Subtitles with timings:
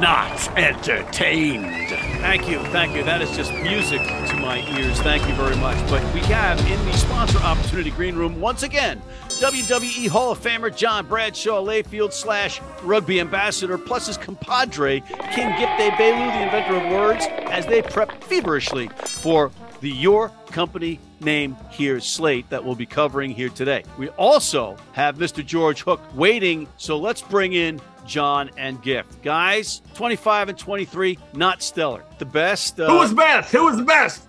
[0.00, 1.88] not entertained?
[2.20, 3.02] Thank you, thank you.
[3.04, 5.00] That is just music to my ears.
[5.00, 5.78] Thank you very much.
[5.88, 9.00] But we have in the sponsor opportunity green room once again
[9.36, 15.72] WWE Hall of Famer John Bradshaw Layfield slash rugby ambassador, plus his compadre King Gift
[15.72, 22.00] Egbelu, the inventor of words, as they prep feverishly for the Your Company Name Here
[22.00, 23.84] slate that we'll be covering here today.
[23.98, 25.44] We also have Mr.
[25.44, 29.22] George Hook waiting, so let's bring in John and Gift.
[29.22, 32.04] Guys, 25 and 23, not stellar.
[32.18, 32.78] The best.
[32.80, 33.52] Uh, Who was best?
[33.52, 34.28] Who was the best?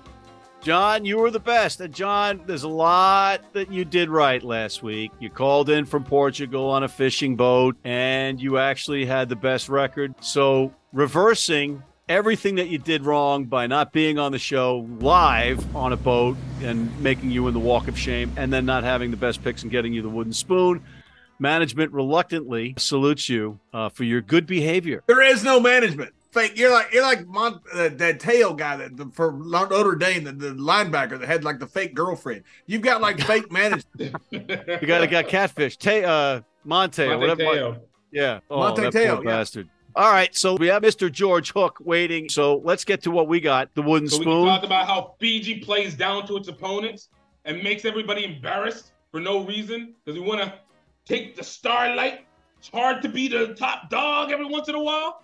[0.62, 1.80] John, you were the best.
[1.80, 5.12] And John, there's a lot that you did right last week.
[5.20, 9.70] You called in from Portugal on a fishing boat and you actually had the best
[9.70, 10.16] record.
[10.20, 15.92] So, reversing everything that you did wrong by not being on the show live on
[15.94, 19.18] a boat and making you in the walk of shame and then not having the
[19.18, 20.82] best picks and getting you the wooden spoon
[21.40, 25.04] management reluctantly salutes you uh, for your good behavior.
[25.08, 26.14] There is no management.
[26.32, 26.58] Fake.
[26.58, 30.34] You're like you're like Mon- uh, that tail guy that the, for Notre Dame, the,
[30.34, 32.44] the, linebacker that had like the fake girlfriend.
[32.66, 34.16] You've got like fake management.
[34.32, 34.40] you
[34.86, 35.78] got to got catfish.
[35.78, 37.78] Tay, uh, Monte, Monte whatever.
[38.12, 38.40] Yeah.
[38.50, 39.30] Oh, Monte that Teo, poor yeah.
[39.30, 39.70] bastard.
[39.96, 41.12] All right, so we have Mr.
[41.12, 42.30] George Hook waiting.
[42.30, 43.74] So let's get to what we got.
[43.74, 44.44] The wooden so spoon.
[44.44, 47.10] We can talk about how Fiji plays down to its opponents
[47.46, 50.54] and makes everybody embarrassed for no reason because we want to
[51.08, 52.26] take the starlight.
[52.60, 55.22] It's hard to be the top dog every once in a while.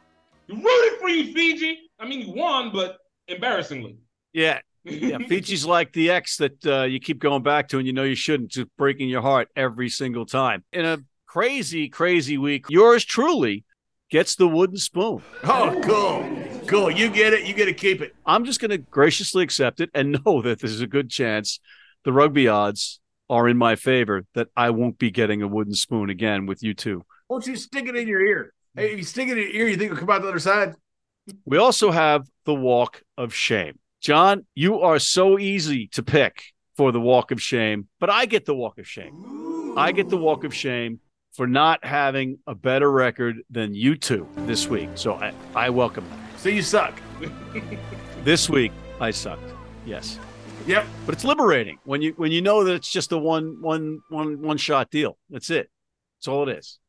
[0.47, 1.77] You rooted for you, Fiji.
[1.99, 3.97] I mean, you won, but embarrassingly.
[4.33, 4.59] Yeah.
[4.85, 8.03] Yeah, Fiji's like the ex that uh, you keep going back to and you know
[8.03, 10.65] you shouldn't, just breaking your heart every single time.
[10.73, 13.63] In a crazy, crazy week, yours truly
[14.11, 15.23] gets the wooden spoon.
[15.45, 16.67] Oh, cool.
[16.67, 16.91] Cool.
[16.91, 17.45] You get it.
[17.45, 18.13] You get to keep it.
[18.25, 21.61] I'm just going to graciously accept it and know that there's a good chance
[22.03, 22.99] the rugby odds
[23.29, 26.73] are in my favor that I won't be getting a wooden spoon again with you
[26.73, 27.03] two.
[27.29, 28.53] Won't you stick it in your ear?
[28.75, 30.39] Hey, if you stick it in your ear, you think it'll come out the other
[30.39, 30.75] side?
[31.45, 33.79] We also have the walk of shame.
[34.01, 36.43] John, you are so easy to pick
[36.75, 39.73] for the walk of shame, but I get the walk of shame.
[39.77, 40.99] I get the walk of shame
[41.31, 44.89] for not having a better record than you two this week.
[44.95, 46.39] So I, I welcome that.
[46.39, 46.99] So you suck.
[48.23, 49.49] this week I sucked.
[49.85, 50.19] Yes.
[50.65, 50.85] Yep.
[51.05, 54.41] But it's liberating when you when you know that it's just a one one one
[54.41, 55.17] one shot deal.
[55.29, 55.69] That's it.
[56.17, 56.79] That's all it is.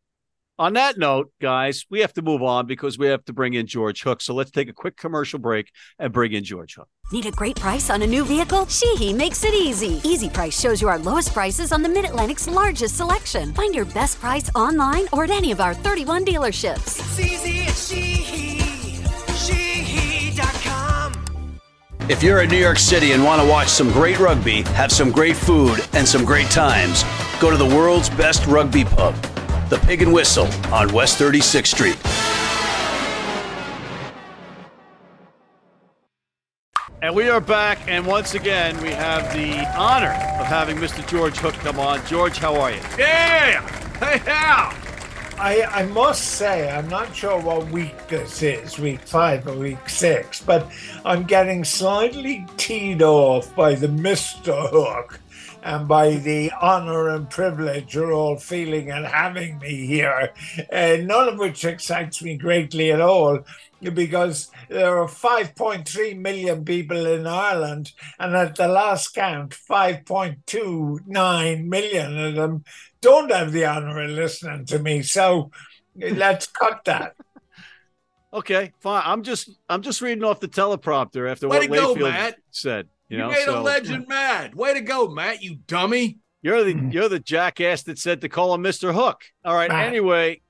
[0.57, 3.67] On that note, guys, we have to move on because we have to bring in
[3.67, 4.21] George Hook.
[4.21, 6.89] So let's take a quick commercial break and bring in George Hook.
[7.11, 8.65] Need a great price on a new vehicle?
[8.67, 10.01] Sheehy makes it easy.
[10.05, 13.53] Easy Price shows you our lowest prices on the Mid Atlantic's largest selection.
[13.53, 17.01] Find your best price online or at any of our 31 dealerships.
[17.01, 18.14] It's easy at Sheehy.
[22.07, 25.11] If you're in New York City and want to watch some great rugby, have some
[25.11, 27.03] great food, and some great times,
[27.41, 29.15] go to the world's best rugby pub,
[29.71, 31.97] the Pig and Whistle on West 36th Street.
[37.01, 41.07] And we are back, and once again, we have the honor of having Mr.
[41.09, 42.05] George Hook come on.
[42.05, 42.81] George, how are you?
[42.99, 43.67] Yeah!
[43.99, 44.84] Hey, how?
[45.39, 49.89] I, I must say, I'm not sure what week this is, week five or week
[49.89, 50.71] six, but
[51.05, 54.71] I'm getting slightly teed off by the Mr.
[54.71, 55.19] Hook
[55.65, 60.31] and by the honor and privilege you're all feeling and having me here,
[60.71, 63.39] uh, none of which excites me greatly at all
[63.81, 72.19] because there are 5.3 million people in Ireland, and at the last count, 5.29 million
[72.19, 72.65] of them
[73.01, 75.03] don't have the honor of listening to me.
[75.03, 75.51] So
[75.97, 77.17] let's cut that.
[78.35, 79.03] Okay, fine.
[79.07, 82.89] I'm just I'm just reading off the teleprompter after Way what Layfield go, said.
[83.09, 83.61] You, you know, made so.
[83.61, 84.55] a legend mad.
[84.55, 85.43] Way to go, Matt.
[85.43, 86.19] You dummy.
[86.43, 88.95] You're the you're the jackass that said to call him Mr.
[88.95, 89.23] Hook.
[89.45, 89.71] All right.
[89.71, 89.87] Matt.
[89.87, 90.43] Anyway,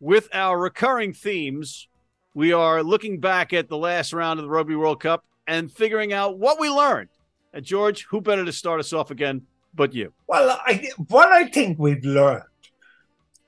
[0.00, 1.88] with our recurring themes,
[2.34, 6.12] we are looking back at the last round of the Rugby World Cup and figuring
[6.12, 7.08] out what we learned.
[7.52, 9.42] And George, who better to start us off again
[9.74, 10.12] but you?
[10.26, 12.44] Well, I, what I think we've learned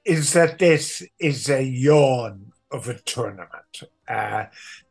[0.04, 3.82] is that this is a yawn of a tournament.
[4.08, 4.46] Uh,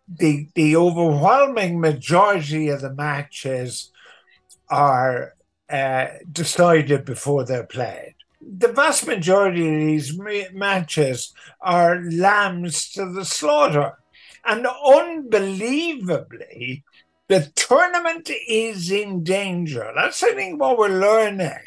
[0.08, 3.92] the the overwhelming majority of the matches
[4.70, 5.34] are
[5.70, 8.16] uh, decided before they're played.
[8.42, 10.20] The vast majority of these
[10.54, 13.98] matches are lambs to the slaughter.
[14.46, 16.84] And unbelievably,
[17.30, 19.90] the tournament is in danger.
[19.96, 21.60] That's I think what we're learning.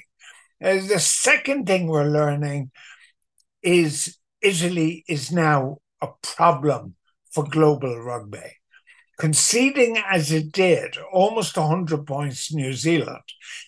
[0.60, 2.70] As the second thing we're learning
[3.62, 6.96] is Italy is now a problem
[7.36, 8.56] for global rugby.
[9.18, 13.24] Conceding as it did, almost 100 points New Zealand.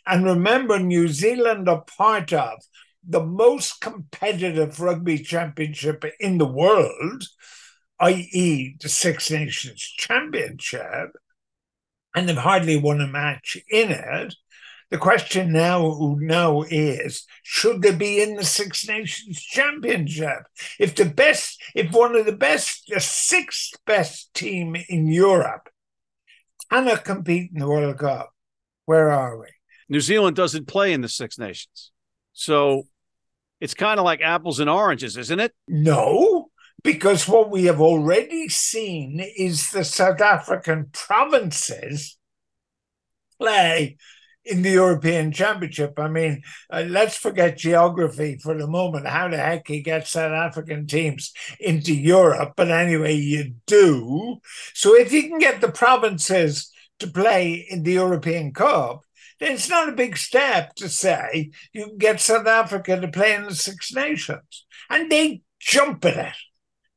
[0.07, 2.61] And remember, New Zealand are part of
[3.07, 7.25] the most competitive rugby championship in the world,
[8.01, 11.11] i.e., the Six Nations Championship,
[12.15, 14.35] and they've hardly won a match in it.
[14.91, 20.45] The question now, now is should they be in the Six Nations Championship?
[20.79, 25.69] If the best, if one of the best, the sixth best team in Europe
[26.71, 28.31] cannot compete in the World Cup,
[28.87, 29.47] where are we?
[29.91, 31.91] New Zealand doesn't play in the Six Nations.
[32.33, 32.85] So
[33.61, 35.53] it's kind of like apples and oranges, isn't it?
[35.67, 36.49] No,
[36.83, 42.17] because what we have already seen is the South African provinces
[43.39, 43.99] play
[44.49, 45.99] in the European Championship.
[45.99, 49.07] I mean, uh, let's forget geography for the moment.
[49.07, 52.55] How the heck he get South African teams into Europe?
[52.57, 54.39] But anyway, you do.
[54.75, 59.03] So if you can get the provinces to play in the European Cup,
[59.39, 63.35] then it's not a big step to say you can get South Africa to play
[63.35, 64.67] in the Six Nations.
[64.91, 66.35] And they jump at it.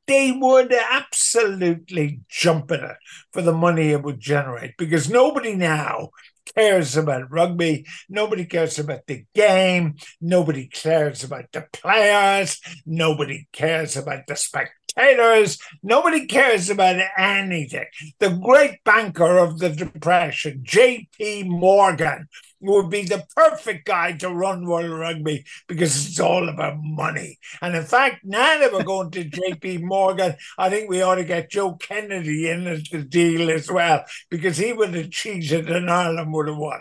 [0.08, 2.96] They would absolutely jump at it
[3.32, 6.10] for the money it would generate because nobody now
[6.54, 7.86] cares about rugby.
[8.08, 9.96] Nobody cares about the game.
[10.20, 12.60] Nobody cares about the players.
[12.86, 15.58] Nobody cares about the spectators.
[15.82, 17.86] Nobody cares about anything.
[18.18, 21.44] The great banker of the Depression, J.P.
[21.44, 22.28] Morgan,
[22.62, 27.38] would be the perfect guy to run World Rugby because it's all about money.
[27.60, 31.24] And in fact, now that we're going to JP Morgan, I think we ought to
[31.24, 35.90] get Joe Kennedy in as the deal as well because he would have cheated and
[35.90, 36.80] Ireland would have won.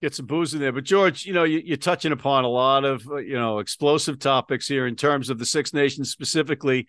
[0.00, 2.84] Get some booze in there, but George, you know you, are touching upon a lot
[2.84, 6.86] of uh, you know explosive topics here in terms of the Six Nations specifically.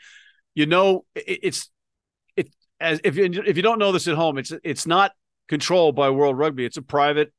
[0.54, 1.72] You know, it, it's
[2.36, 5.14] it as if you if you don't know this at home, it's it's not
[5.48, 6.66] controlled by World Rugby.
[6.66, 7.34] It's a private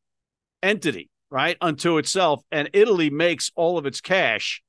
[0.62, 2.42] entity, right, unto itself.
[2.50, 4.62] And Italy makes all of its cash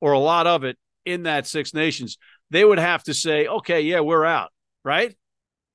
[0.00, 2.18] or a lot of it in that Six Nations.
[2.50, 4.50] They would have to say, okay, yeah, we're out,
[4.84, 5.14] right?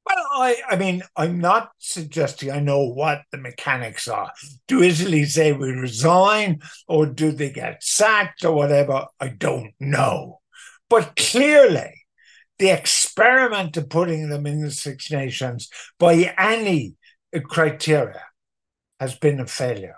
[0.06, 4.31] Well, I, I mean, I'm not suggesting I know what the mechanics are.
[4.67, 9.07] Do Italy say we resign or do they get sacked or whatever?
[9.19, 10.41] I don't know.
[10.89, 12.06] But clearly,
[12.59, 16.94] the experiment of putting them in the Six Nations by any
[17.50, 18.21] criteria
[19.00, 19.95] has been a failure.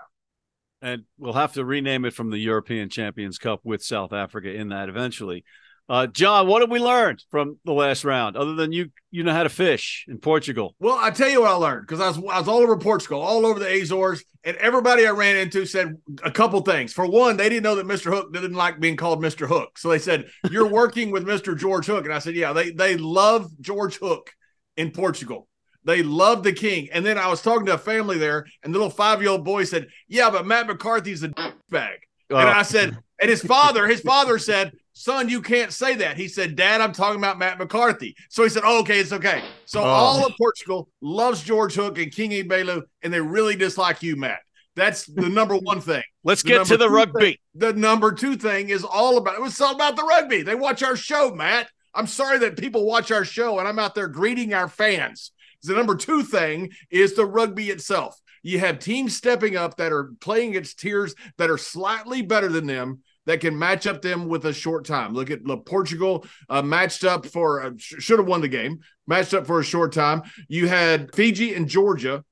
[0.81, 4.69] And we'll have to rename it from the European Champions Cup with South Africa in
[4.69, 5.44] that eventually.
[5.89, 9.31] Uh, John, what have we learned from the last round, other than you you know
[9.31, 10.75] how to fish in Portugal?
[10.79, 13.21] Well, I tell you what I learned because I was I was all over Portugal,
[13.21, 16.91] all over the Azores, and everybody I ran into said a couple things.
[16.91, 18.11] For one, they didn't know that Mr.
[18.11, 19.47] Hook didn't like being called Mr.
[19.47, 21.57] Hook, so they said you're working with Mr.
[21.57, 24.33] George Hook, and I said, yeah, they they love George Hook
[24.75, 25.47] in Portugal.
[25.87, 26.89] They love the king.
[26.91, 29.45] And then I was talking to a family there, and the little five year old
[29.45, 31.29] boy said, Yeah, but Matt McCarthy's a
[31.69, 31.99] bag.
[32.29, 32.35] Oh.
[32.35, 36.17] And I said, and his father, his father said, Son, you can't say that.
[36.17, 38.15] He said, Dad, I'm talking about Matt McCarthy.
[38.29, 39.43] So he said, oh, okay, it's okay.
[39.65, 39.85] So oh.
[39.85, 44.39] all of Portugal loves George Hook and King Egbelu, and they really dislike you, Matt.
[44.75, 46.03] That's the number one thing.
[46.23, 47.19] Let's the get to the rugby.
[47.19, 50.41] Thing, the number two thing is all about it was all about the rugby.
[50.41, 51.69] They watch our show, Matt.
[51.95, 55.31] I'm sorry that people watch our show and I'm out there greeting our fans.
[55.64, 58.19] The number two thing is the rugby itself.
[58.44, 62.68] You have teams stepping up that are playing against tiers that are slightly better than
[62.68, 65.14] them that can match up them with a short time.
[65.14, 69.33] Look at Portugal uh, matched up for uh, sh- should have won the game, matched
[69.33, 70.21] up for a short time.
[70.47, 72.23] You had Fiji and Georgia.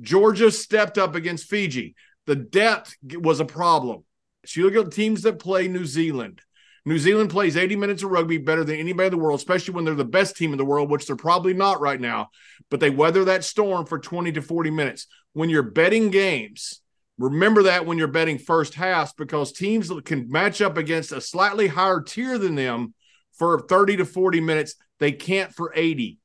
[0.00, 1.94] Georgia stepped up against Fiji.
[2.26, 4.04] The depth was a problem.
[4.44, 6.40] So you look at teams that play New Zealand.
[6.86, 9.84] New Zealand plays 80 minutes of rugby better than anybody in the world, especially when
[9.84, 12.30] they're the best team in the world, which they're probably not right now.
[12.70, 15.06] But they weather that storm for 20 to 40 minutes.
[15.32, 16.80] When you're betting games,
[17.18, 21.68] remember that when you're betting first halves, because teams can match up against a slightly
[21.68, 22.94] higher tier than them
[23.32, 24.74] for 30 to 40 minutes.
[24.98, 26.18] They can't for 80.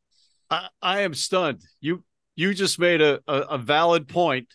[0.50, 1.62] I, I am stunned.
[1.82, 2.04] You
[2.36, 4.54] you just made a, a, a valid point.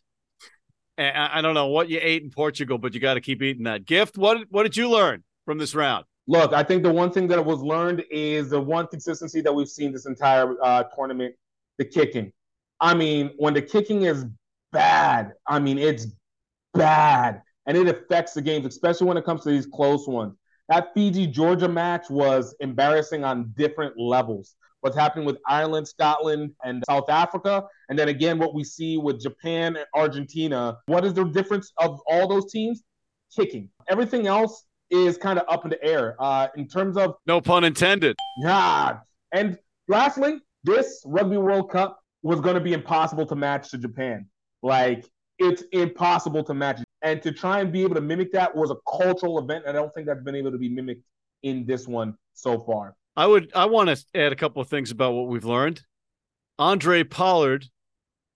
[0.98, 3.64] I, I don't know what you ate in Portugal, but you got to keep eating
[3.64, 3.84] that.
[3.86, 5.24] Gift, what what did you learn?
[5.44, 6.04] From this round?
[6.26, 9.68] Look, I think the one thing that was learned is the one consistency that we've
[9.68, 11.34] seen this entire uh, tournament
[11.78, 12.32] the kicking.
[12.78, 14.26] I mean, when the kicking is
[14.70, 16.06] bad, I mean, it's
[16.74, 20.36] bad and it affects the games, especially when it comes to these close ones.
[20.68, 24.54] That Fiji Georgia match was embarrassing on different levels.
[24.82, 27.64] What's happening with Ireland, Scotland, and South Africa.
[27.88, 30.78] And then again, what we see with Japan and Argentina.
[30.86, 32.82] What is the difference of all those teams?
[33.34, 33.68] Kicking.
[33.88, 36.16] Everything else is kind of up in the air.
[36.18, 38.16] Uh, in terms of no pun intended.
[38.42, 38.98] Yeah.
[39.32, 44.26] And lastly, this Rugby World Cup was going to be impossible to match to Japan.
[44.62, 45.04] Like
[45.38, 46.80] it's impossible to match.
[47.02, 49.64] And to try and be able to mimic that was a cultural event.
[49.66, 51.02] And I don't think that's been able to be mimicked
[51.42, 52.94] in this one so far.
[53.16, 55.82] I would I want to add a couple of things about what we've learned.
[56.58, 57.64] Handré Pollard,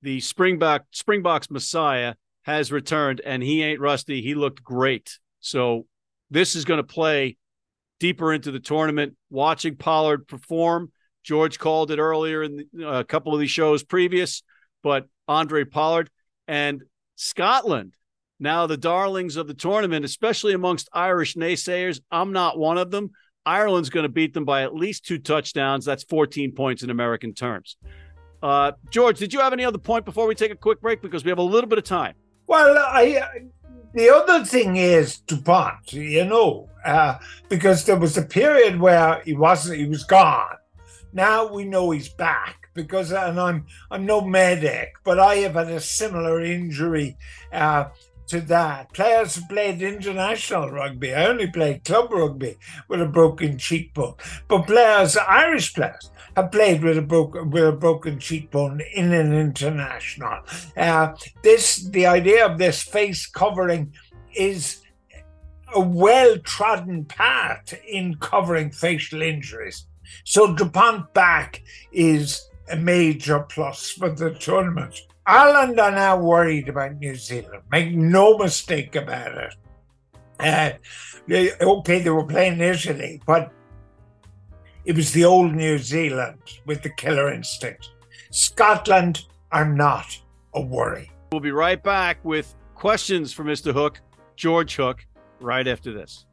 [0.03, 4.23] the Springbok Springboks Messiah, has returned and he ain't rusty.
[4.23, 5.19] He looked great.
[5.41, 5.87] So
[6.31, 7.37] this is going to play
[8.01, 9.17] deeper into the tournament.
[9.31, 13.83] Watching Pollard perform, George called it earlier in the, uh, a couple of these shows
[13.83, 14.43] previous,
[14.83, 16.11] but Handré Pollard
[16.47, 16.83] and
[17.17, 17.95] Scotland,
[18.39, 22.01] now the darlings of the tournament, especially amongst Irish naysayers.
[22.11, 23.11] I'm not one of them.
[23.47, 25.85] Ireland's going to beat them by at least two touchdowns.
[25.85, 27.77] That's 14 points in American terms.
[28.43, 31.01] Uh, George, did you have any other point before we take a quick break?
[31.01, 32.15] Because we have a little bit of time.
[32.47, 33.23] Well, I
[33.95, 39.35] the other thing is Dupont, you know, uh, because there was a period where he
[39.35, 40.57] wasn't, he was gone.
[41.13, 45.69] Now we know he's back because, and I'm I'm no medic, but I have had
[45.69, 47.17] a similar injury
[47.53, 47.85] uh,
[48.29, 48.93] to that.
[48.93, 51.15] Players have played international rugby.
[51.15, 52.57] I only played club rugby
[52.89, 54.15] with a broken cheekbone,
[54.49, 59.33] but players, Irish players, have played with a broken with a broken cheekbone in an
[59.33, 60.41] international.
[60.77, 63.93] Uh, this the idea of this face covering
[64.35, 64.81] is
[65.75, 69.87] a well trodden path in covering facial injuries.
[70.25, 71.63] So Dupont back
[71.93, 75.01] is a major plus for the tournament.
[75.27, 77.63] Ireland are now worried about New Zealand.
[77.71, 79.55] Make no mistake about it.
[80.39, 80.71] Uh,
[81.61, 83.53] okay, they were playing Italy, but
[84.85, 87.91] it was the old New Zealand with the killer instinct.
[88.31, 90.21] Scotland are not
[90.55, 91.11] a worry.
[91.33, 93.73] We'll be right back with questions for Mr.
[93.73, 94.01] Hook,
[94.37, 95.07] George Hook,
[95.41, 96.27] right after this.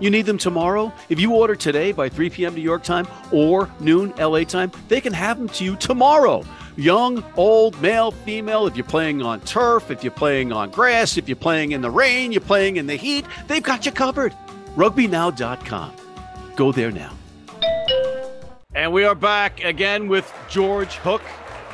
[0.00, 0.92] You need them tomorrow?
[1.08, 2.54] If you order today by 3 p.m.
[2.54, 6.44] New York time or noon LA time, they can have them to you tomorrow.
[6.76, 11.28] Young, old, male, female, if you're playing on turf, if you're playing on grass, if
[11.28, 14.34] you're playing in the rain, you're playing in the heat, they've got you covered.
[14.74, 15.92] RugbyNow.com.
[16.56, 17.12] Go there now.
[18.74, 21.22] And we are back again with George Hook,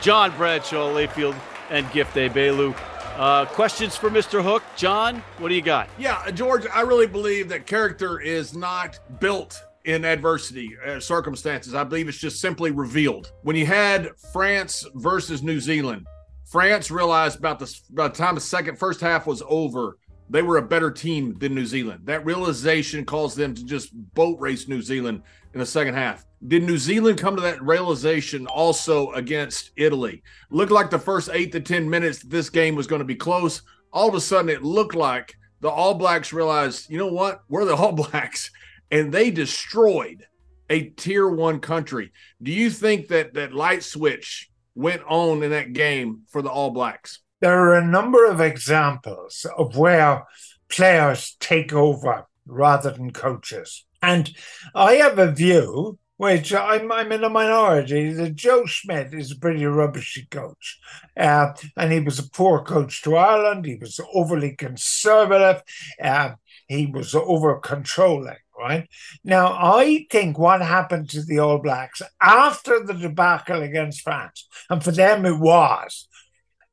[0.01, 1.37] John Bradshaw Layfield,
[1.71, 2.77] and Gift Egbelu.
[3.19, 4.41] Uh, questions for Mr.
[4.41, 4.63] Hook.
[4.77, 5.89] John, what do you got?
[5.99, 11.75] Yeah, George, I really believe that character is not built in adversity uh, circumstances.
[11.75, 13.33] I believe it's just simply revealed.
[13.43, 16.07] When you had France versus New Zealand,
[16.47, 19.99] France realized about the, by the time the second first half was over,
[20.31, 22.03] they were a better team than New Zealand.
[22.05, 25.23] That realization caused them to just boat race New Zealand
[25.55, 26.25] in the second half.
[26.47, 30.23] Did New Zealand come to that realization also against Italy?
[30.51, 33.63] Looked like the first eight to 10 minutes this game was going to be close.
[33.93, 37.43] All of a sudden, it looked like the All Blacks realized, you know what?
[37.49, 38.51] We're the All Blacks.
[38.91, 40.27] And they destroyed
[40.71, 42.13] a tier one country.
[42.43, 46.71] Do you think that that light switch went on in that game for the All
[46.71, 47.21] Blacks?
[47.41, 50.25] There are a number of examples of where
[50.69, 53.85] players take over rather than coaches.
[54.03, 54.35] And
[54.75, 59.39] I have a view, which I'm, I'm in a minority, that Joe Schmidt is a
[59.39, 60.79] pretty rubbishy coach.
[61.17, 63.65] Uh, and he was a poor coach to Ireland.
[63.65, 65.63] He was overly conservative.
[66.03, 66.33] Uh,
[66.67, 68.89] he was over controlling right?
[69.23, 74.83] Now, I think what happened to the All Blacks after the debacle against France, and
[74.83, 76.09] for them it was,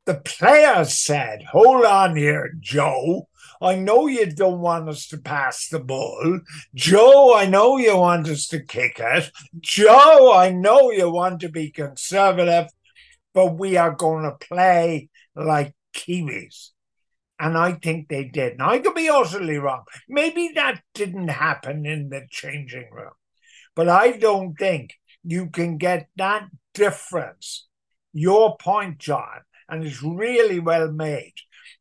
[0.06, 3.28] the players said, Hold on here, Joe.
[3.62, 6.42] I know you don't want us to pass the ball.
[6.74, 9.32] Joe, I know you want us to kick it.
[9.60, 12.68] Joe, I know you want to be conservative,
[13.34, 16.70] but we are going to play like Kiwis.
[17.40, 18.58] And I think they did.
[18.58, 19.84] Now, I could be utterly wrong.
[20.08, 23.12] Maybe that didn't happen in the changing room.
[23.76, 24.94] But I don't think
[25.24, 27.68] you can get that difference.
[28.14, 31.34] Your point, John, and it's really well made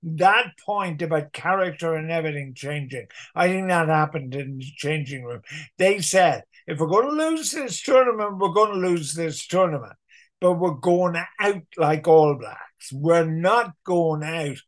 [0.03, 5.43] that point about character and everything changing, I think that happened in the changing room.
[5.79, 9.95] They said, if we're going to lose this tournament, we're going to lose this tournament,
[10.41, 12.93] but we're going out like All Blacks.
[12.93, 14.59] We're not going out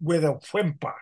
[0.00, 0.94] with a whimper.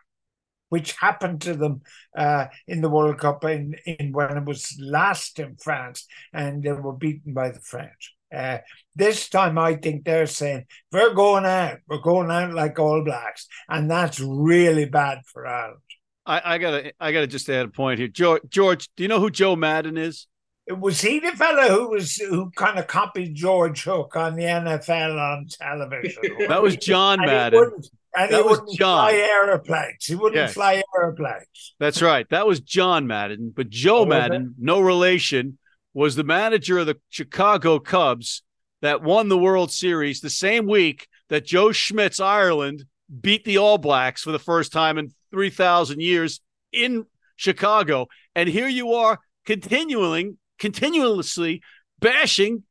[0.68, 1.82] Which happened to them
[2.16, 6.70] uh, in the World Cup in, in when it was last in France, and they
[6.70, 8.14] were beaten by the French.
[8.34, 8.58] Uh,
[8.94, 13.46] this time, I think they're saying we're going out, we're going out like All Blacks,
[13.68, 15.80] and that's really bad for Ireland.
[16.26, 18.08] I, I gotta I gotta just add a point here.
[18.08, 20.26] George, George, do you know who Joe Maddon is?
[20.68, 25.18] Was he the fellow who was who kind of copied George Hook on the NFL
[25.18, 26.22] on television?
[26.48, 27.72] that was John and Madden.
[28.16, 29.08] And That he wouldn't John.
[29.08, 30.04] fly airplanes.
[30.04, 30.54] He wouldn't Yes.
[30.54, 31.74] fly airplanes.
[31.80, 32.28] That's right.
[32.30, 35.58] That was John Madden, but Joe Oh, Maddon, no relation,
[35.94, 38.42] was the manager of the Chicago Cubs
[38.82, 42.84] that won the World Series the same week that Joe Schmidt's Ireland
[43.20, 46.40] beat the All Blacks for the first time in 3,000 years
[46.72, 47.06] in
[47.36, 48.06] Chicago.
[48.34, 51.62] And here you are continuing, continuously
[51.98, 52.64] bashing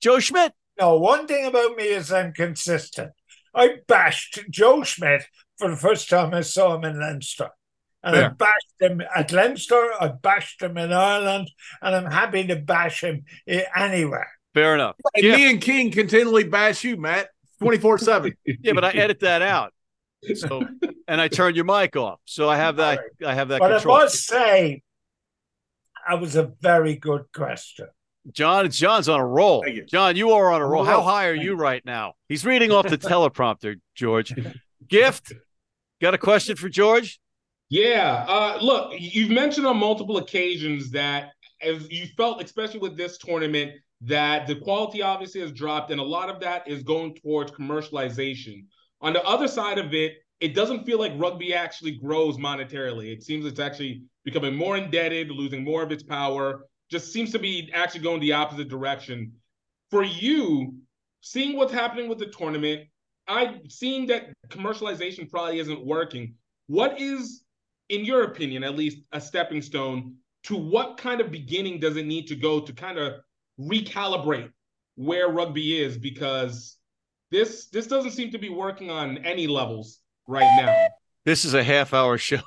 [0.00, 0.52] Joe Schmidt.
[0.78, 3.12] No, one thing about me is I'm consistent.
[3.54, 5.24] I bashed Joe Schmidt
[5.58, 7.50] for the first time I saw him in Leinster.
[8.04, 12.56] And I bashed him at Leinster, I bashed him in Ireland, and I'm happy to
[12.56, 14.28] bash him eh, anywhere.
[14.54, 14.96] Fair enough.
[15.14, 15.36] And Yeah.
[15.36, 17.28] me and King continually bash you, Matt,
[17.60, 18.32] 24 7.
[18.62, 19.72] Yeah, but I edit that out.
[20.34, 20.62] So
[21.08, 22.20] and I turn your mic off.
[22.24, 23.96] So I have that I have that But control.
[23.96, 24.82] I must say,
[26.08, 27.86] that was a very good question.
[28.30, 29.66] John, John's on a roll.
[29.66, 29.84] You.
[29.84, 30.84] John, you are on a roll.
[30.84, 32.14] How high are you right now?
[32.28, 34.32] He's reading off the teleprompter, George.
[34.88, 35.32] Gift,
[36.00, 37.18] got a question for George?
[37.72, 38.26] Yeah.
[38.28, 41.30] Uh, look, you've mentioned on multiple occasions that
[41.62, 46.04] as you felt, especially with this tournament, that the quality obviously has dropped, and a
[46.04, 48.66] lot of that is going towards commercialization.
[49.00, 53.10] On the other side of it, it doesn't feel like rugby actually grows monetarily.
[53.10, 56.66] It seems it's actually becoming more indebted, losing more of its power.
[56.90, 59.32] Just seems to be actually going the opposite direction.
[59.90, 60.74] For you,
[61.22, 62.82] seeing what's happening with the tournament,
[63.26, 66.34] I've seen that commercialization probably isn't working.
[66.66, 67.41] What is,
[67.92, 72.06] in your opinion, at least a stepping stone to what kind of beginning does it
[72.06, 73.20] need to go to kind of
[73.60, 74.50] recalibrate
[74.96, 75.98] where rugby is?
[75.98, 76.78] Because
[77.30, 80.74] this this doesn't seem to be working on any levels right now.
[81.24, 82.40] This is a half hour show.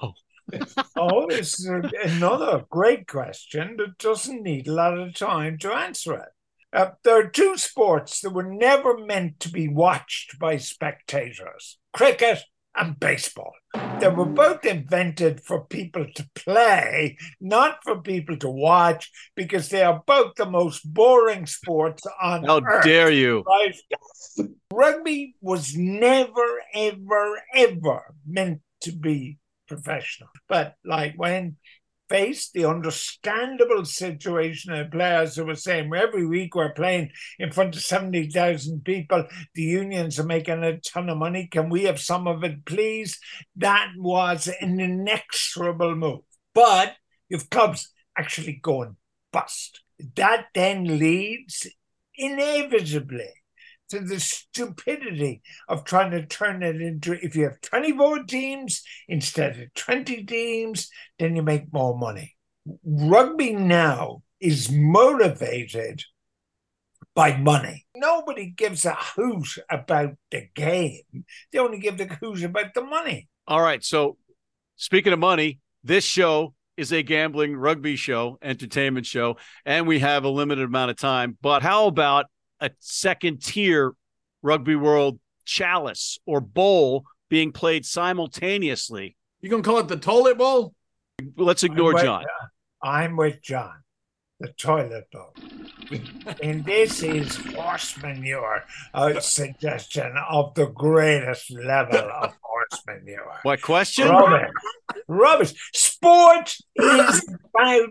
[0.95, 5.73] Oh, this is a- another great question that doesn't need a lot of time to
[5.73, 6.29] answer it.
[6.71, 12.43] Uh, there are two sports that were never meant to be watched by spectators cricket
[12.77, 13.53] and baseball.
[13.99, 19.83] They were both invented for people to play, not for people to watch, because they
[19.83, 22.65] are both the most boring sports on How earth.
[22.65, 23.43] How dare you?
[23.47, 23.75] Right?
[24.71, 30.29] Rugby was never, ever, ever meant to be professional.
[30.47, 31.57] But like when
[32.09, 37.75] faced the understandable situation of players who were saying every week we're playing in front
[37.75, 41.47] of 70,000 people, the unions are making a ton of money.
[41.47, 43.19] Can we have some of it, please?
[43.55, 46.19] That was an inexorable move.
[46.53, 46.93] But
[47.29, 48.97] if clubs actually going
[49.31, 49.81] bust,
[50.15, 51.67] that then leads
[52.17, 53.33] inevitably
[53.89, 59.59] to the stupidity of trying to turn it into if you have 24 teams instead
[59.59, 62.35] of 20 teams, then you make more money.
[62.83, 66.03] Rugby now is motivated
[67.13, 67.85] by money.
[67.95, 71.25] Nobody gives a hoot about the game.
[71.51, 73.29] They only give the hoot about the money.
[73.47, 73.83] All right.
[73.83, 74.17] So,
[74.75, 80.25] speaking of money, this show is a gambling rugby show, entertainment show, and we have
[80.25, 81.37] a limited amount of time.
[81.41, 82.25] But how about
[82.59, 83.93] a second tier
[84.41, 89.15] rugby world chalice or bowl being played simultaneously?
[89.41, 90.73] You going to call it the toilet bowl?
[91.37, 92.25] Let's ignore I'm with- John.
[92.81, 93.73] I'm with John.
[94.41, 95.33] The toilet bowl.
[96.43, 103.39] and this is horse manure, a suggestion of the greatest level of horse manure.
[103.43, 104.09] What question?
[104.09, 104.51] Rubbish.
[105.07, 105.53] Rubbish.
[105.73, 107.89] Sport is about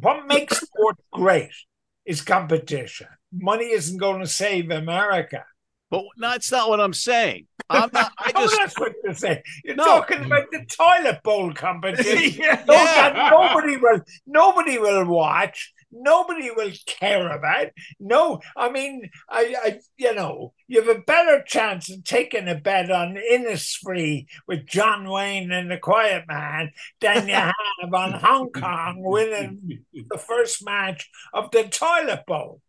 [0.00, 1.50] what makes sport great
[2.04, 3.08] is competition.
[3.38, 5.44] Money isn't going to save America.
[5.90, 7.46] But that's not what I'm saying.
[7.70, 8.12] I'm not.
[8.18, 9.42] I Oh, that's what you're saying.
[9.64, 9.84] You're No.
[9.84, 12.40] talking about the toilet bowl competition.
[12.42, 12.62] yeah.
[12.64, 17.68] That nobody will nobody will watch nobody will care about
[18.00, 22.56] no i mean I, I you know you have a better chance of taking a
[22.56, 27.54] bet on Innisfree with john wayne and the quiet man than you have
[27.94, 32.60] on hong kong winning the first match of the toilet bowl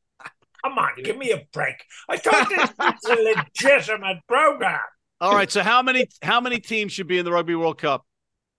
[0.64, 1.76] come on give me a break
[2.10, 3.36] i thought this was a
[3.68, 4.80] legitimate program
[5.20, 5.52] all right.
[5.52, 8.06] So how many how many teams should be in the Rugby World Cup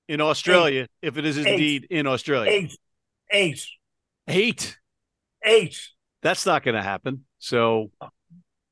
[0.08, 2.50] in Australia if it is indeed in Australia?
[2.50, 2.76] eight
[3.30, 3.64] eight
[4.26, 4.76] Eight.
[5.44, 5.80] eight
[6.22, 7.24] That's not going to happen.
[7.38, 7.92] So,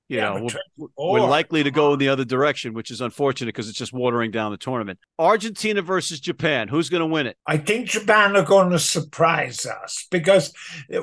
[0.08, 3.48] you Yeah, know, we're, we're likely to go in the other direction, which is unfortunate
[3.48, 4.98] because it's just watering down the tournament.
[5.18, 6.68] Argentina versus Japan.
[6.68, 7.36] Who's going to win it?
[7.46, 10.52] I think Japan are going to surprise us because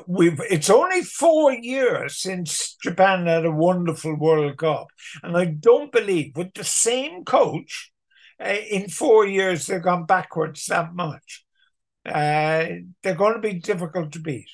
[0.07, 4.87] we've it's only four years since Japan had a wonderful World Cup.
[5.21, 7.91] And I don't believe with the same coach
[8.43, 11.45] uh, in four years they've gone backwards that much.
[12.05, 12.65] Uh,
[13.03, 14.49] they're going to be difficult to beat.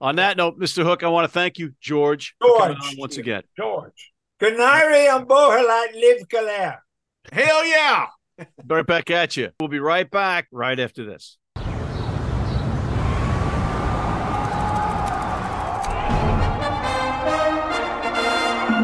[0.00, 0.84] On that note, Mr.
[0.84, 3.42] Hook, I want to thank you, George, George once again.
[3.56, 4.12] George.
[4.38, 6.76] Canary on Bohalat live Calais.
[7.32, 8.06] Hell yeah.
[8.68, 9.50] right back at you.
[9.58, 11.36] We'll be right back right after this.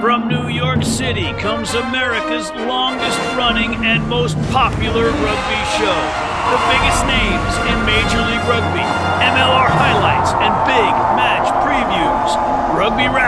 [0.01, 6.35] From New York City comes America's longest running and most popular rugby show.
[6.51, 8.34] The biggest names in Major League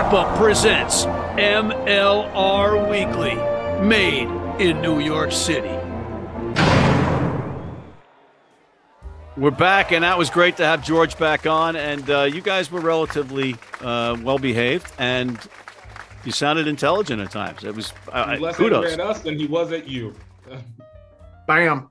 [0.07, 1.05] Rugby Wrap Up presents
[1.37, 3.35] MLR Weekly,
[3.85, 4.29] made
[4.61, 5.77] in New York City.
[9.37, 11.75] We're back, and that was great to have George back on.
[11.77, 15.39] And uh, you guys were relatively uh, well behaved, and
[16.25, 17.65] you sounded intelligent at times.
[17.65, 18.93] It was uh, less kudos.
[18.93, 20.15] at us than he was at you.
[21.49, 21.91] Bam.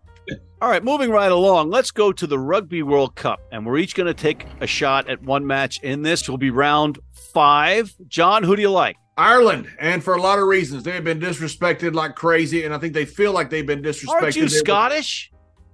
[0.61, 1.69] All right, moving right along.
[1.69, 5.09] Let's go to the Rugby World Cup, and we're each going to take a shot
[5.09, 6.27] at one match in this.
[6.29, 6.97] Will be round
[7.35, 7.93] five.
[8.07, 8.95] John, who do you like?
[9.17, 12.77] Ireland, and for a lot of reasons, they have been disrespected like crazy, and I
[12.79, 14.21] think they feel like they've been disrespected.
[14.21, 15.31] Aren't you Scottish?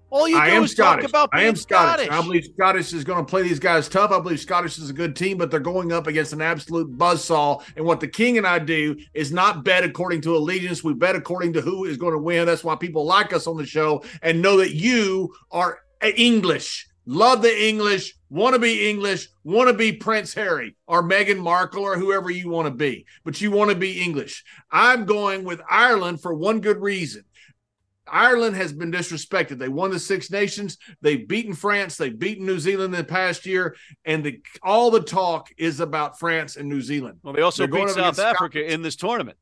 [0.09, 1.03] All you I do is Scottish.
[1.03, 2.05] talk about I being am Scottish.
[2.07, 2.23] Scottish.
[2.23, 4.11] I believe Scottish is going to play these guys tough.
[4.11, 7.63] I believe Scottish is a good team, but they're going up against an absolute buzzsaw.
[7.77, 10.83] And what the King and I do is not bet according to allegiance.
[10.83, 12.45] We bet according to who is going to win.
[12.45, 16.87] That's why people like us on the show and know that you are English.
[17.05, 21.83] Love the English, want to be English, want to be Prince Harry or Meghan Markle
[21.83, 24.43] or whoever you want to be, but you want to be English.
[24.71, 27.23] I'm going with Ireland for one good reason.
[28.07, 29.57] Ireland has been disrespected.
[29.57, 30.77] They won the Six Nations.
[31.01, 31.97] They've beaten France.
[31.97, 36.19] They've beaten New Zealand in the past year, and the, all the talk is about
[36.19, 37.19] France and New Zealand.
[37.23, 38.35] well, they also They're beat South against Scotland.
[38.35, 39.37] Africa in this tournament.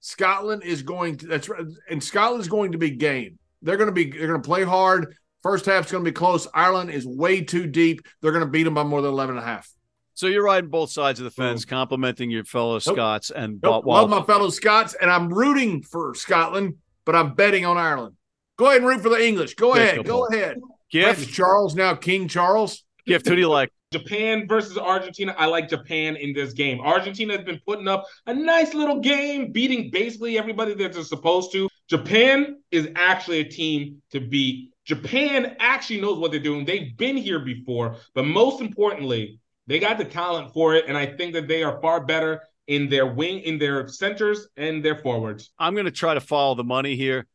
[0.00, 3.38] Scotland is going to that's right, and Scotland's going to be game.
[3.62, 5.14] They're going to be they're going to play hard.
[5.42, 6.46] First half's going to be close.
[6.54, 8.02] Ireland is way too deep.
[8.20, 9.70] They're going to beat them by more than 11 and a half.
[10.14, 14.02] So you're riding both sides of the fence, complimenting your fellow Scots and Nope, while-
[14.06, 16.74] love my fellow Scots, and I'm rooting for Scotland,
[17.06, 18.16] but I'm betting on Ireland.
[18.58, 19.54] Go ahead and root for the English.
[19.54, 19.96] Go Yeah, ahead.
[19.98, 20.36] go Go Paul.
[20.36, 20.56] ahead.
[20.92, 21.32] Prince gift.
[21.32, 22.84] Charles now King Charles.
[23.06, 23.26] Gift.
[23.26, 23.70] Who do you like?
[23.92, 25.34] Japan versus Argentina.
[25.38, 26.80] I like Japan in this game.
[26.80, 31.50] Argentina has been putting up a nice little game, beating basically everybody that they're supposed
[31.52, 31.68] to.
[31.88, 34.70] Japan is actually a team to beat.
[34.90, 36.64] Japan actually knows what they're doing.
[36.64, 41.06] They've been here before, but most importantly, they got the talent for it, and I
[41.06, 45.52] think that they are far better in their wing, in their centers, and their forwards.
[45.60, 47.28] I'm going to try to follow the money here.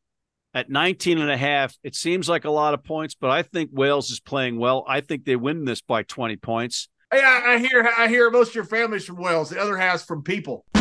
[0.53, 3.69] At 19 and a half, it seems like a lot of points, but I think
[3.71, 4.83] Wales is playing well.
[4.85, 6.89] I think they win this by 20 points.
[7.09, 9.49] Hey, I, I hear I hear most of your family's from Wales.
[9.49, 10.65] The other half's from people.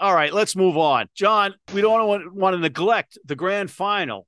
[0.00, 1.08] All right, let's move on.
[1.14, 4.26] John, we don't want, want to neglect the grand final.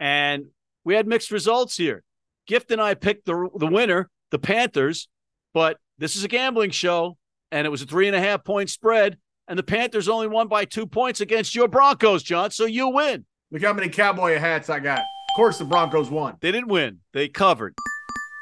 [0.00, 0.46] And
[0.84, 2.02] we had mixed results here.
[2.46, 5.08] Gift and I picked the, the winner, the Panthers,
[5.54, 7.16] but this is a gambling show,
[7.52, 9.18] and it was a three and a half point spread.
[9.46, 12.50] And the Panthers only won by two points against your Broncos, John.
[12.50, 13.26] So you win.
[13.52, 15.00] Look how many cowboy hats I got.
[15.00, 16.36] Of course, the Broncos won.
[16.40, 17.74] They didn't win, they covered.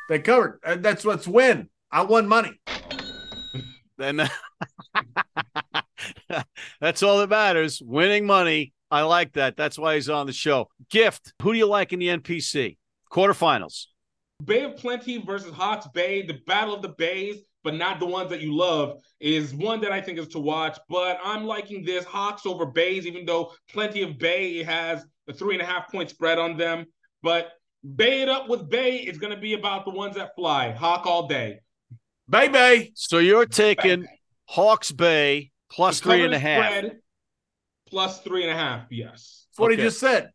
[0.08, 0.60] They covered.
[0.64, 1.68] Uh, That's what's win.
[1.90, 2.52] I won money.
[3.98, 4.30] Then
[6.80, 7.82] that's all that matters.
[7.84, 8.72] Winning money.
[8.90, 9.56] I like that.
[9.56, 10.68] That's why he's on the show.
[10.90, 11.32] Gift.
[11.42, 12.76] Who do you like in the NPC?
[13.12, 13.86] Quarterfinals.
[14.44, 18.30] Bay of Plenty versus Hawke's Bay, the battle of the bays, but not the ones
[18.30, 20.78] that you love, is one that I think is to watch.
[20.88, 25.54] But I'm liking this Hawks over Bays, even though Plenty of Bay has a three
[25.54, 26.86] and a half point spread on them.
[27.22, 27.50] But
[27.96, 30.70] Bay it up with Bay is going to be about the ones that fly.
[30.70, 31.60] Hawk all day.
[32.30, 32.92] Bay Bay.
[32.94, 34.06] So you're taking
[34.46, 36.72] Hawke's Bay plus The three and a cover half.
[36.72, 36.98] spread
[37.90, 39.46] Plus three and a half, yes.
[39.50, 39.80] That's what Okay.
[39.82, 40.30] he just said.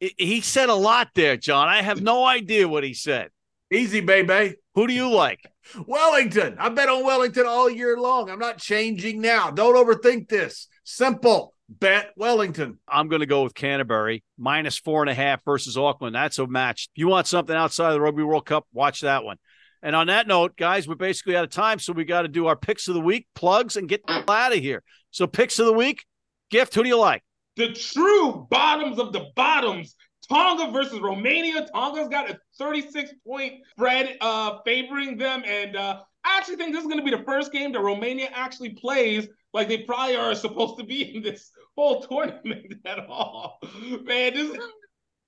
[0.00, 1.68] He- He said a lot there, John.
[1.68, 3.30] I have no idea what he said.
[3.70, 4.56] Easy, baby.
[4.74, 5.40] Who do you like?
[5.86, 6.56] Wellington.
[6.58, 8.28] I bet on Wellington all year long.
[8.30, 9.50] I'm not changing now.
[9.50, 10.68] Don't overthink this.
[10.84, 11.54] Simple.
[11.68, 12.78] Bet Wellington.
[12.86, 16.14] I'm going to go with Canterbury minus four and a half versus Auckland.
[16.14, 16.88] That's a match.
[16.94, 19.38] If you want something outside of the Rugby World Cup, watch that one.
[19.82, 22.46] And on that note, guys, we're basically out of time, so we got to do
[22.46, 24.82] our picks of the week, plugs, and get the hell out of here.
[25.10, 26.04] So picks of the week,
[26.52, 26.74] gift.
[26.74, 27.22] Who do you like?
[27.56, 29.96] The true bottoms of the bottoms.
[30.28, 31.66] Tonga versus Romania.
[31.74, 35.42] Tonga's got a 36 point spread uh, favoring them.
[35.44, 38.28] And uh, I actually think this is going to be the first game that Romania
[38.32, 43.58] actually plays like they probably are supposed to be in this whole tournament at all.
[43.82, 44.58] Man, this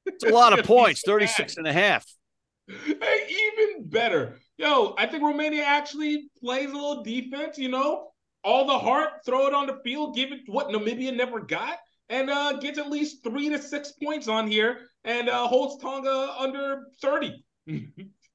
[0.07, 2.07] It's a lot of It's gonna be points, so 36 and a half.
[2.67, 4.39] Hey, even better.
[4.57, 8.13] Yo, I think Romania actually plays a little defense, you know,
[8.45, 11.79] all the heart, throw it on the field, give it what Namibia never got.
[12.09, 16.35] and uh, gets at least three to six points on here and uh, holds Tonga
[16.39, 17.45] under 30.
[17.69, 17.81] I,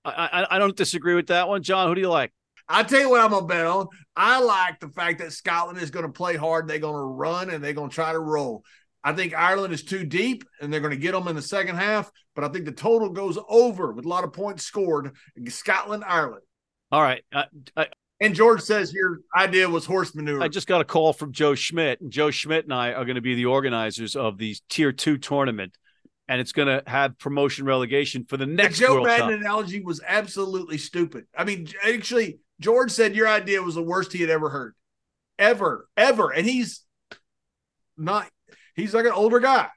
[0.05, 1.61] I, I don't disagree with that one.
[1.61, 2.31] John, who do you like?
[2.67, 3.87] I'll tell you what I'm gonna bet on.
[4.15, 6.67] I like the fact that Scotland is gonna play hard.
[6.67, 8.63] They're gonna run and they're gonna try to roll.
[9.03, 11.77] I think Ireland is too deep and they're going to get them in the second
[11.77, 15.15] half, but I think the total goes over with a lot of points scored.
[15.47, 16.43] Scotland, Ireland.
[16.91, 17.23] All right.
[17.33, 17.45] I,
[17.77, 17.87] I,
[18.21, 20.41] and George says your idea was horse manure.
[20.41, 23.15] I just got a call from Joe Schmidt, and Joe Schmidt and I are going
[23.15, 25.77] to be the organizers of the Tier Two tournament,
[26.27, 28.79] and it's going to have promotion relegation for the next.
[28.79, 29.39] The Joe World Madden Cup.
[29.39, 31.25] analogy was absolutely stupid.
[31.37, 34.75] I mean, actually, George said your idea was the worst he had ever heard,
[35.37, 36.81] ever, ever, and he's
[37.97, 38.27] not.
[38.75, 39.67] He's like an older guy.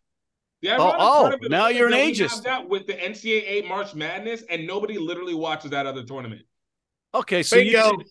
[0.61, 2.21] Yeah, Oh, oh, now you're an ageist.
[2.39, 2.43] ageist.
[2.45, 6.43] That with the NCAA March Madness, and nobody literally watches that other tournament.
[7.13, 8.03] Okay, so you, Bingo.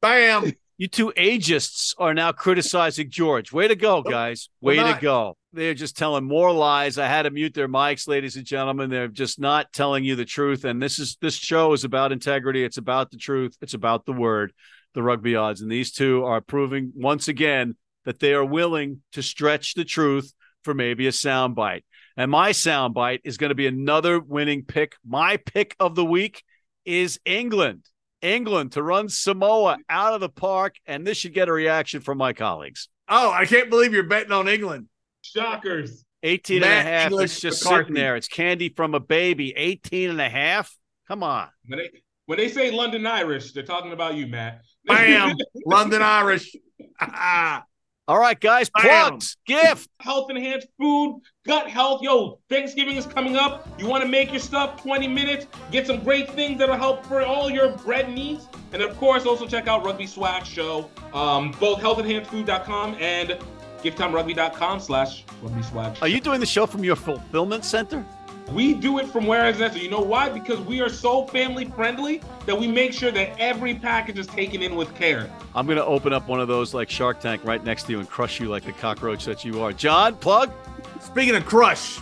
[0.00, 0.52] Bam.
[0.78, 3.52] you two ageists are now criticizing George.
[3.52, 4.48] Way to go, guys.
[4.60, 5.36] Way to go.
[5.52, 6.98] They're just telling more lies.
[6.98, 8.90] I had to mute their mics, ladies and gentlemen.
[8.90, 10.64] They're just not telling you the truth.
[10.64, 12.62] And this is this show is about integrity.
[12.62, 13.56] It's about the truth.
[13.60, 14.52] It's about the word,
[14.94, 15.60] the rugby odds.
[15.60, 20.32] And these two are proving once again that they are willing to stretch the truth
[20.62, 21.82] for maybe a soundbite.
[22.16, 24.96] And my soundbite is going to be another winning pick.
[25.06, 26.42] My pick of the week
[26.84, 27.84] is England.
[28.22, 32.18] England to run Samoa out of the park, and this should get a reaction from
[32.18, 32.88] my colleagues.
[33.08, 34.86] Oh, I can't believe you're betting on England.
[35.22, 36.04] Shockers.
[36.22, 37.10] 18 and a half.
[37.10, 37.84] English It's just McCarthy.
[37.84, 38.16] sitting there.
[38.16, 39.54] It's candy from a baby.
[39.56, 40.76] 18 and a half.
[41.06, 41.48] Come on.
[41.66, 41.90] When they
[42.26, 44.60] when they say London Irish, they're talking about you, Matt.
[44.84, 45.36] Bam.
[45.66, 46.54] London Irish.
[47.00, 47.62] Ah.
[48.08, 48.70] All right, guys.
[48.70, 49.90] Plugs, gift.
[50.00, 52.00] health enhanced food, gut health.
[52.00, 53.68] Yo, Thanksgiving is coming up.
[53.78, 57.20] You want to make your stuff 20 minutes, get some great things that'll help for
[57.20, 58.48] all your bread needs.
[58.72, 63.36] And of course, also check out Rugby Swag Show, um, both healthenhancedfood.com and
[63.82, 65.98] gifttimerugby.com slash rugby swag.
[66.00, 68.06] Are you doing the show from your fulfillment center?
[68.52, 69.84] We do it from whereas necessary.
[69.84, 70.30] You know why?
[70.30, 74.62] Because we are so family friendly that we make sure that every package is taken
[74.62, 75.30] in with care.
[75.54, 77.98] I'm going to open up one of those like Shark Tank right next to you
[77.98, 79.72] and crush you like the cockroach that you are.
[79.72, 80.50] John, plug.
[81.00, 81.98] Speaking of crush,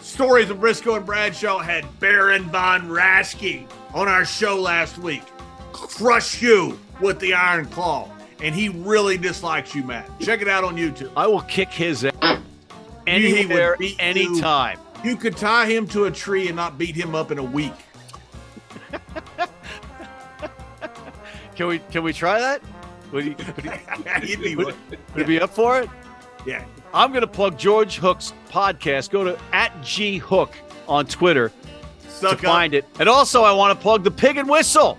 [0.00, 5.24] stories of Brisco and Bradshaw had Baron von Raschke on our show last week.
[5.72, 8.08] Crush you with the iron claw.
[8.42, 10.08] And he really dislikes you, Matt.
[10.20, 11.12] Check it out on YouTube.
[11.16, 12.38] I will kick his ass He would
[13.06, 14.40] anywhere, beat you.
[15.02, 17.72] You could tie him to a tree and not beat him up in a week.
[21.60, 22.62] Can we can we try that?
[23.12, 24.74] Would he, would he, would,
[25.14, 25.90] would be up for it?
[26.46, 26.64] yeah.
[26.94, 29.10] I'm going to plug George Hook's podcast.
[29.10, 30.56] Go to at G Hook
[30.88, 31.52] on Twitter
[32.08, 32.86] Suck to find it.
[32.98, 34.96] And also, I want to plug the Pig and Whistle.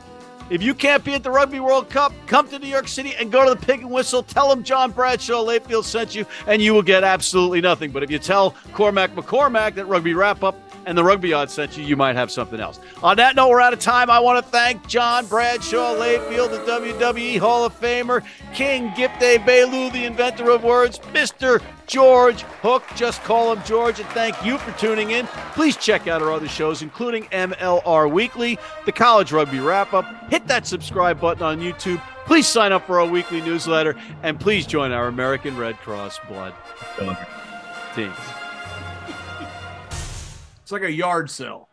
[0.52, 3.32] If you can't be at the Rugby World Cup, come to New York City and
[3.32, 4.22] go to the Pig and Whistle.
[4.22, 7.90] Tell them John Bradshaw Layfield sent you, and you will get absolutely nothing.
[7.90, 11.78] But if you tell Cormac McCormack that Rugby Wrap Up and the Rugby Odds sent
[11.78, 12.82] you, you might have something else.
[13.02, 14.10] On that note, we're out of time.
[14.10, 18.22] I want to thank John Bradshaw Layfield, the WWE Hall of Famer,
[18.54, 21.62] King Gift Egbelu, the inventor of words, Mr.
[21.92, 22.84] George Hook.
[22.96, 25.28] Just call him George, and thank you for tuning in.
[25.54, 30.06] Please check out our other shows, including MLR Weekly, the College Rugby Wrap Up.
[30.30, 32.02] Hit that subscribe button on YouTube.
[32.26, 36.54] Please sign up for our weekly newsletter, and please join our American Red Cross Blood
[37.94, 38.14] team.
[40.62, 41.68] It's like a yard sale.